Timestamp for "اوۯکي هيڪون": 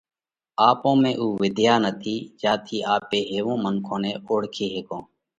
4.27-5.01